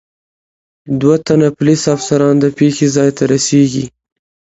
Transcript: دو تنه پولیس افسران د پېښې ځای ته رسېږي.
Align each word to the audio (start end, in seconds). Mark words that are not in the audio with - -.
دو 1.01 1.11
تنه 1.25 1.47
پولیس 1.57 1.81
افسران 1.95 2.35
د 2.39 2.45
پېښې 2.57 2.87
ځای 2.95 3.09
ته 3.17 3.23
رسېږي. 3.33 3.85